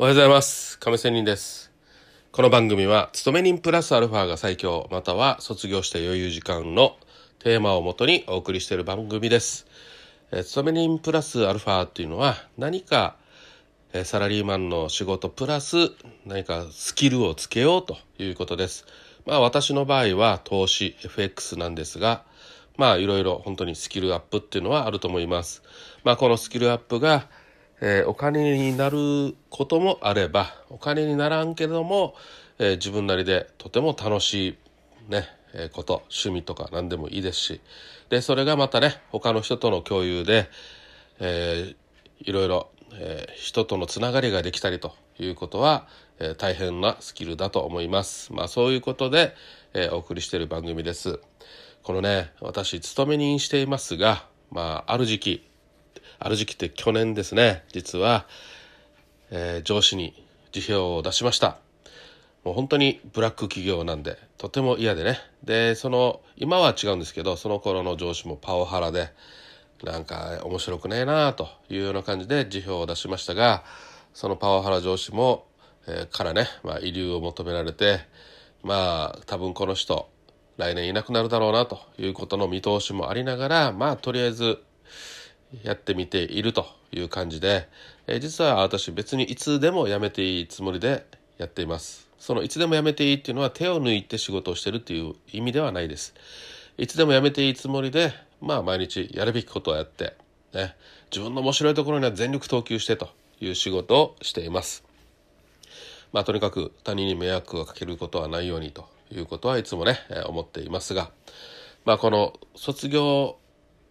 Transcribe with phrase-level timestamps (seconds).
[0.00, 0.78] おはようございます。
[0.78, 1.72] 亀仙人です。
[2.30, 6.96] この番組は、勤め人プラスアルファが最強、または卒業して余裕時間の
[7.40, 9.66] テーマをもとにお送りしている番組です。
[10.30, 13.16] えー勤め人プラスアルファっていうのは、何か、
[13.92, 15.90] えサラリーマンの仕事プラス
[16.24, 18.86] 何かスキルをつけようということです。
[19.26, 22.22] まあ私の場合は投資 FX なんですが、
[22.76, 25.64] まあいろいろ本当にスキルアップっていうのはあると思います。
[26.04, 27.26] まあこのスキルアップが、
[27.80, 32.14] えーお金になることもあればお金にならんけども、
[32.58, 37.60] えー自分なりでとても楽しいね、えーこと趣味とか何でもいいですし
[38.10, 40.48] でそれがまたね他の人との共有で、
[41.20, 41.76] えー
[42.20, 45.86] いろいろ、え人とのつながりができたりということは、
[46.18, 48.32] え大変なスキルだと思います。
[48.32, 49.36] まあそういうことで、
[49.72, 51.20] えお送りしている番組です。
[51.88, 55.47] このね私勤め人していますがまあある時期
[56.18, 57.64] ある時期って去年ですね。
[57.72, 58.26] 実は、
[59.30, 60.14] えー上司に
[60.52, 61.58] 辞表を出しました。
[62.44, 65.18] もう本当にブラック企業なんでとても嫌でね。
[65.44, 69.10] でその今は違うんですけどその頃の上司もパワハラで
[69.84, 73.64] なんか面白くねえなというような感じで辞表を出しましたが
[74.14, 75.46] そのパワハラ上司も、
[75.86, 78.00] えーからね、まあ、遺留を求められて
[78.62, 80.08] まあ多分この人
[80.56, 84.62] 来年いなくなるだろうなということの見通しもありながらまあとりあえず
[85.62, 87.68] やってみているという感じで、
[88.06, 91.06] えー実は私別にいつでも辞めていいつもりで
[91.38, 92.08] やっています。
[92.18, 96.14] そのいつでも辞めていいっていうのは手を抜いて仕事をしてるっていう意味ではないです。
[96.76, 100.14] いつでも辞めていいつもりでまあ毎日やるべきことをやって
[100.52, 100.74] ね
[101.10, 103.08] 自分の面白いところには全力投球してと
[103.40, 104.84] いう仕事をしています。
[106.12, 111.10] まあとにかく他人に迷惑をかけることはないようにということはいつもね、思っていますが
[111.84, 113.36] まあこの卒業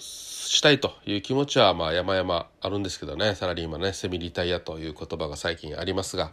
[0.00, 3.34] したいという気持ちはまあ山々あるんですけどね。
[3.34, 6.32] サラリーマンねセミリタイアという言葉が最近ありますが。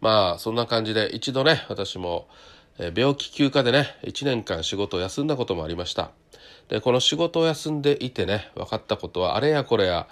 [0.00, 2.28] まあそんな感じで一度ね私も
[2.78, 6.10] 病気休暇でね1年間仕事を休んだこともありました。
[6.68, 10.06] でこの仕事を休んでいてね分かったことはあれやこれや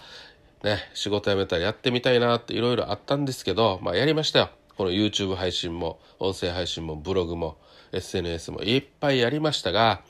[0.62, 4.50] ね仕事辞めたらやってみたいなっていろいろあったんですけどまあやりましたよ。
[4.76, 7.56] この YouTube 配信も音声配信もブログも
[7.92, 10.02] SNS もいっぱいやりましたが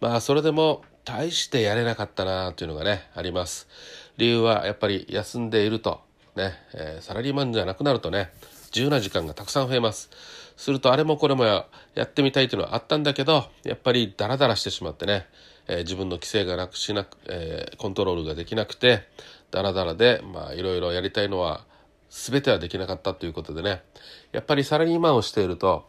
[0.00, 3.68] まあそれでも大してやれなかったなっていうのがねあります。
[4.16, 6.00] 理由はやっぱり休んでいると
[6.36, 8.30] ね、えーサラリーマンじゃなくなるとね
[8.66, 10.10] 自由な時間がたくさん増えます。
[10.56, 15.26] するとあれもこれもややってみたいというのはあったんだけどやっぱりダラダラしてしまってね、
[15.66, 19.08] えー自分の規制がなくしなく、えーコントロールができなくて
[19.50, 21.64] ダラダラでまあいろいろやりたいのは
[22.10, 23.82] 全てはできなかったということでね
[24.30, 25.84] やっぱりサラリーマンをしていると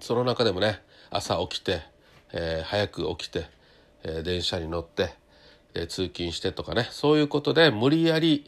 [0.00, 1.82] その中でもね朝起きて、
[2.32, 3.46] えー早く起きて、
[4.04, 5.14] え電車に乗って、
[5.74, 6.88] え通勤してとかね。
[6.90, 8.46] そういうことで無理やり、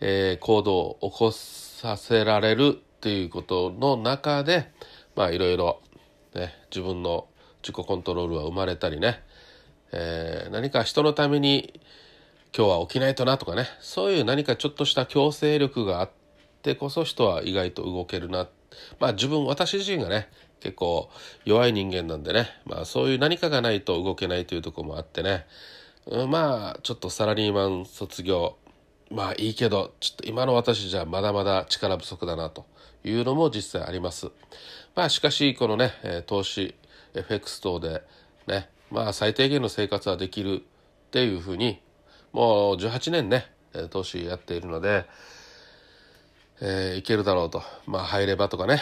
[0.00, 4.70] え行動を起こさせられるっていうことの中で
[5.16, 5.80] まあいろいろ、
[6.70, 7.26] 自分の
[7.62, 9.22] 自己コントロールは生まれたりね、
[9.92, 11.80] えー何か人のために
[12.56, 13.66] 今日は起きないとなとかね。
[13.80, 16.10] そういう何かちょっとした強制力があっ
[16.62, 18.48] てこそ人は意外と動けるな。
[18.98, 20.28] まあ自分私自身がね
[20.60, 21.10] 結構
[21.44, 22.48] 弱い人間なんでね。
[22.66, 25.46] まあそういう何かがないと動けないというとこもあってね。
[26.06, 28.56] うんまあちょっとサラリーマン卒業。
[29.10, 32.64] まあいいけどちょっと今の私じゃまだまだ力不足だなと
[33.02, 34.30] いうのも実際あります。
[34.94, 36.74] まあしかしこのね、え投資
[37.14, 38.02] FX 等で
[38.46, 38.68] ね。
[38.90, 41.80] まあ最低限の生活はできるっていうふうに
[42.32, 43.46] もう18年ね
[43.90, 45.06] 投資やっているので、
[46.60, 47.62] えーいけるだろうと。
[47.86, 48.80] まあハイレバとかね、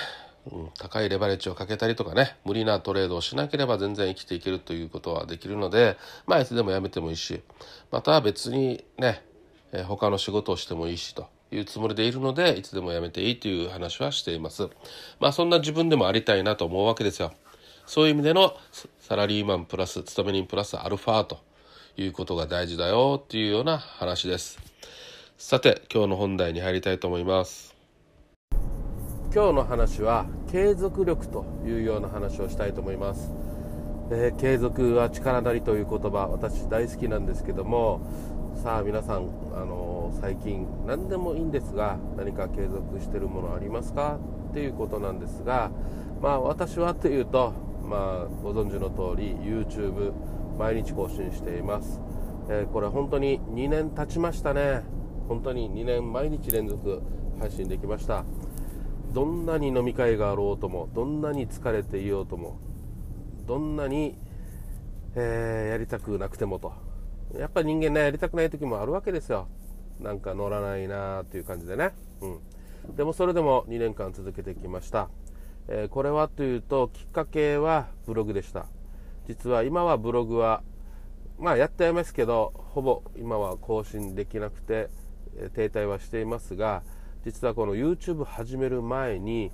[0.51, 7.43] うん、高いレバレッジをかけたりとかね無理なトレードをしなければ全然生きていけるということはできるのでまあいつでもやめてもいいし
[7.91, 9.23] または別にね、
[9.73, 14.69] えー他の仕事をしてもいいしというつもりでいるのでいつでもやめていいという話はしています。
[15.21, 17.33] まあそんな自分でもありたいなと思うわけですよ。
[17.87, 21.39] そういう意味でのササラリーマンプラス勤め人プラスアルファと
[21.97, 24.59] いうことが大事だよっていうような話です。
[25.39, 27.78] さて今日の本題に入りたいと思います。
[29.35, 33.31] 今日の話は継続力というような話をしたいと思います、
[34.11, 38.01] えー継続は力なりという言葉私大好きなんですけども
[38.63, 44.19] さあ皆さん、あのー最近何でもいいんですが何か継続してるものありますか？
[44.51, 45.71] っていうことなんですが
[46.23, 47.53] まあ私はというと
[47.85, 50.13] まあご存知の通り YouTube
[50.59, 52.01] 毎日更新しています、
[52.49, 54.83] えーこれ本当に2年経ちましたね。
[55.29, 57.03] 本当に2年毎日連続
[57.39, 58.25] 配信できました。
[59.19, 62.61] どんなに飲み会があろうともどんなに疲れていようとも
[63.49, 64.15] どんなに、
[65.17, 66.73] えーやりたくなくてもと。
[67.37, 69.49] やっぱ人間ねやりたくない時もあるわけですよ。
[69.99, 75.09] なんか乗らないなっていう感じでね、うん、でもそれでも2年間続けてきました、
[75.67, 78.67] えー、これはというときっかけはブログでした。
[79.27, 80.63] 実は今はブログは
[81.41, 84.91] まあやっていますけどほぼ今は更新できなくて
[85.57, 86.85] 停滞はしていますが
[87.29, 89.51] 実はこの YouTube 始める前に、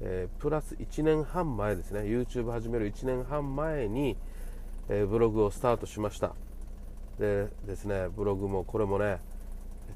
[0.00, 2.00] えー、プラス1年半前ですね。
[2.00, 4.16] YouTube 始める1年半前に、
[4.88, 6.34] えー、ブログをスタートしました。
[7.20, 9.18] でですねブログもこれもね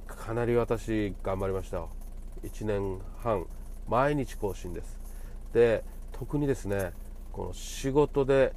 [0.06, 1.90] かなり私頑張りましたよ。
[2.44, 3.44] 1年半
[3.88, 4.96] 毎日更新です。
[5.52, 5.82] で
[6.12, 6.92] 特にですね
[7.32, 8.52] この仕事で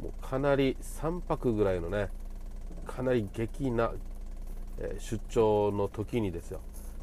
[0.00, 2.08] もうかなり3泊ぐらいのね
[2.86, 3.92] かなり激な、
[4.98, 6.60] 出張の時にですよ。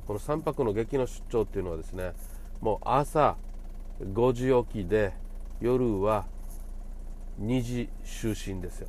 [0.08, 2.14] この3泊の激の出張っていうのはですね
[2.62, 3.36] もう朝
[4.02, 5.14] 5時起きで
[5.62, 6.26] 夜は
[7.42, 8.88] 2時就寝ですよ。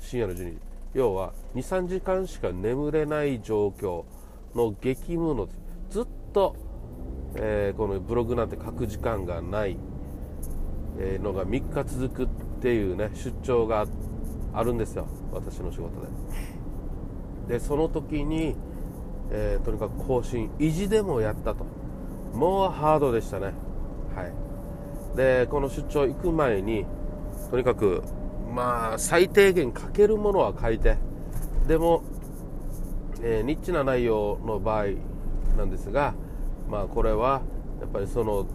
[0.00, 0.58] 深夜の12時。
[0.94, 4.04] 要は23時間しか眠れない状況
[4.54, 5.48] の激務の
[5.90, 6.56] ずっと、
[7.36, 9.76] えー、このブログなんて書く時間がない、
[10.98, 12.28] のが3日続くっ
[12.62, 13.86] ていうね出張が
[14.54, 15.06] あるんですよ。
[15.32, 16.00] 私の仕事
[17.48, 17.54] で。
[17.54, 18.56] でその時に、
[19.30, 21.66] えー、とにかく更新維持でもやったと。
[22.34, 23.52] もうハードでしたね。
[24.14, 25.16] はい。
[25.16, 26.84] でこの出張行く前に
[27.50, 28.02] とにかく
[28.54, 30.96] まあ最低限書けるものは書いて。
[31.66, 32.02] でも、
[33.22, 34.86] えー、ニッチな内容の場合
[35.56, 36.14] なんですが
[36.68, 37.42] まあこれは
[37.80, 38.46] やっぱりその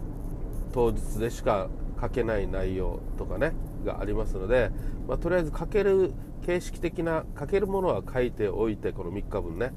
[0.72, 1.68] 当日でしか
[2.00, 3.52] 書けない内容とかね
[3.84, 4.70] がありますので、
[5.06, 6.12] まあ、とりあえず書ける
[6.44, 9.72] 形式的な書けるものは書いておいてこの3日分ね。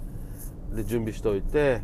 [0.76, 1.82] で準備しておいて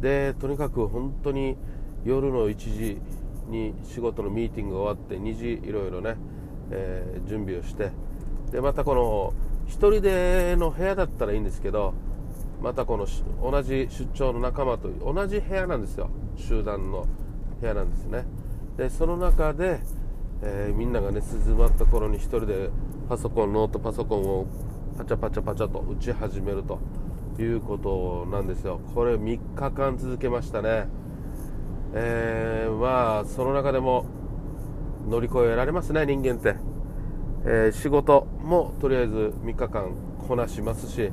[0.00, 1.56] でとにかく本当に
[2.04, 2.98] 夜の1時
[3.48, 6.16] に仕事のミーティングが終わって2時いろいろね、
[6.70, 7.90] えー、準備をして
[8.50, 9.34] でまたこの
[9.68, 11.94] 1人での部屋だったらいいんですけど
[12.62, 13.06] またこの
[13.42, 16.08] 同じ出張の仲間と同じ部屋なんですよ。
[16.36, 17.06] 集団の
[17.60, 18.24] 部屋なんですね。
[18.78, 19.80] でその中で
[20.46, 22.70] えー、みんながね静まった頃に1人で
[23.08, 24.46] パソコンノートパソコンを
[24.98, 26.78] パチャパチャパチャと打ち始めると。
[27.42, 28.80] いうことなんですよ。
[28.94, 30.86] これ3日間続けましたね。
[31.94, 34.06] えー、まあその中でも
[35.08, 36.56] 乗り越えられますね人間って、
[37.44, 39.94] えー、仕事もとりあえず3日間
[40.26, 41.10] こなしますし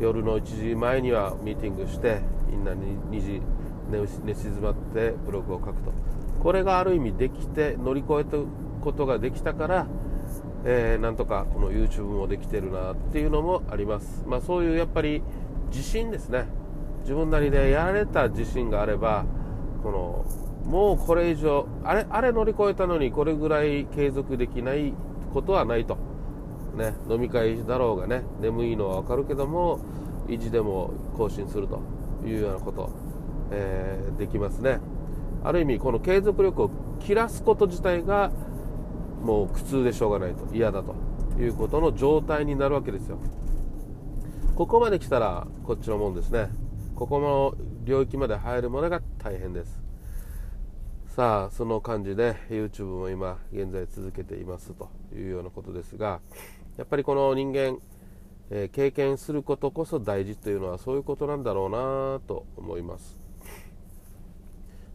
[0.00, 3.42] 夜の1時前にはミーティングしてみんなに2時
[3.90, 5.92] 寝静まってブログを書くと。
[6.42, 8.36] これがある意味できて乗り越えて
[8.80, 9.86] ことができたから、
[10.64, 15.22] えー、なんとかこの YouTube もできてるなっていうのもあります、まあ、そういうやっぱり
[15.74, 16.46] 自信ですね。
[17.02, 19.26] 自分なりでやられた自信があれば
[19.82, 20.24] この
[20.64, 24.94] もうこれ以上あれあれ乗り越えたのにこれぐらい継続できない
[25.34, 25.98] ことはないと、
[26.76, 29.80] ね、飲み会だろうがね眠いのは分かるけども
[30.28, 31.82] 維持でも更新すると
[32.24, 32.90] いうようなこと、
[33.50, 34.80] えー、できますね。
[35.42, 38.30] ある意味この継続力を切らすこと自体が
[39.22, 40.54] もう苦痛でしょうがないと。
[40.54, 40.94] 嫌だと
[41.38, 43.18] いうことの状態になるわけですよ。
[44.54, 46.48] ここまで来たらこっちのもんですね。
[46.94, 49.82] ここの領域まで入るまでが大変です。
[51.08, 56.20] さあその感じで YouTube も今現在続けていますというようなことですが
[56.76, 57.78] やっぱりこの人間、
[58.50, 63.18] えー、経験することこそ大事というのはそういうことなんだろうなと思います。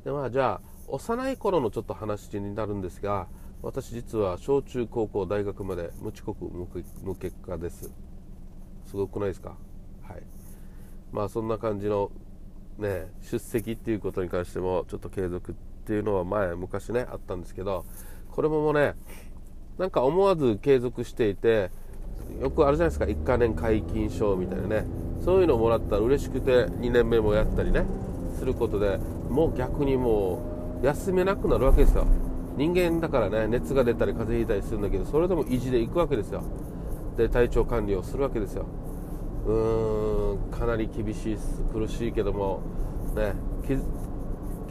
[0.05, 3.27] でまあじゃあ幼い頃のちょっと話になるんですが
[3.62, 8.09] 私実は小中高校大学まで無遅刻無結果です。
[8.89, 9.55] すごくないですか？
[10.01, 10.24] はい。
[11.12, 12.12] まあそんな感じの
[12.77, 15.55] ね出席っていうことに関してもちょっと継続っ
[15.86, 17.86] ていうのは前昔ねあったんですけど
[18.31, 18.96] これももうね
[19.77, 21.72] なんか思わず継続していて
[22.41, 24.86] よくあるじゃないですか1か年解禁賞みたいなね。
[25.24, 27.86] そういうのをもらったら嬉しくて2年目もやったりね
[28.38, 28.98] することで
[29.29, 32.05] もう逆にもう休めなくなるわけですよ。
[32.55, 36.43] 人間だからね熱が出たり風邪ひいたりするんだけどそれでも維持で行くわけですよ。
[37.19, 38.65] で体調管理をするわけですよ。
[39.45, 42.61] うーんかなり厳しいです苦しいけども
[43.15, 43.33] ね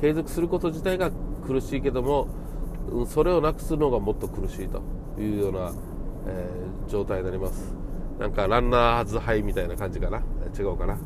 [0.00, 1.10] 継続すること自体が
[1.46, 2.26] 苦しいけども
[3.06, 4.80] それをなくすのがもっと苦しいと
[5.20, 5.72] いうような、
[6.26, 7.74] えー、状態になります。
[8.18, 10.22] なんかランナーズハイみたいな感じかな？
[10.58, 10.94] 違うかな？
[10.94, 11.00] はい。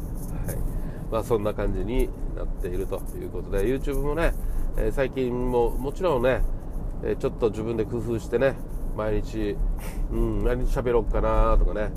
[1.10, 4.32] まあそんな感じになっているということで YouTube もね、
[4.76, 6.40] えー、最近ももちろんね
[7.18, 8.54] ちょっと自分で工夫してね
[8.96, 9.56] 毎日、
[10.10, 11.90] うん、何喋ろうかなとかね、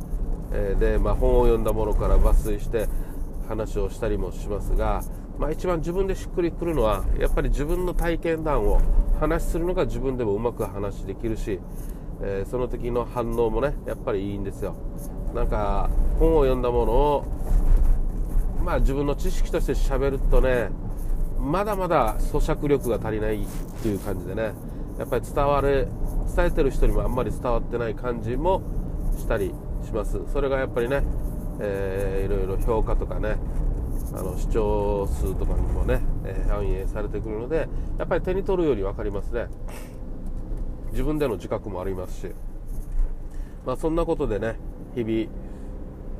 [0.51, 2.87] えで、まあ、本を読んだものから抜粋して
[3.47, 5.03] 話をしたりもしますが、
[5.37, 8.81] まあ、一番自分でしっくりくるのはやっぱり自分の体験談を
[9.19, 11.59] 話するのが自分でもうまく話できるし、
[12.21, 14.75] えー、その時の反応もねやっぱりいいんですよ。
[15.33, 17.25] なんか本を読んだものを
[18.63, 20.69] まあ自分の知識として喋るとね
[21.39, 23.47] まだまだ咀嚼力が足りないっ
[23.81, 24.53] ていう感じでね
[24.97, 25.87] やっぱり伝われ
[26.35, 28.61] 伝えてる人にもあんまり伝わってない感じも
[29.17, 30.21] したりします。
[30.31, 31.03] それがやっぱりね、
[31.59, 33.37] えー、いろいろ評価とかね
[34.13, 39.47] あの視聴数とかにもね、えー、反映されてくるのでやっぱり手に取るより分かりますね。
[40.91, 42.31] 自分での自覚もありますし。
[43.65, 44.57] まあそんなことでね
[44.93, 45.27] 日々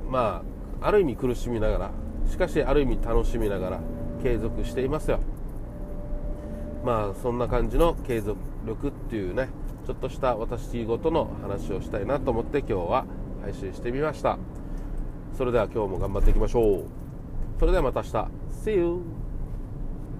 [0.10, 0.44] ま
[0.82, 1.92] あある意味苦しみながら
[2.30, 3.80] しかしある意味楽しみながら
[4.24, 5.20] 継続していますよ。
[6.84, 9.50] まあそんな感じの継続力っていうね
[9.86, 13.06] ちょっとした私事の話をしたいなと思って今日は
[13.42, 14.38] 配信してみました。
[15.38, 16.86] それでは今日も頑張っていきましょう。
[17.60, 18.28] それではまた明日。
[18.52, 19.25] See you!